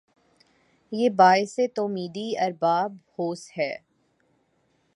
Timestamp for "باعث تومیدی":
1.09-2.27